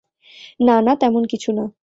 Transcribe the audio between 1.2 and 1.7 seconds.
কিছু না।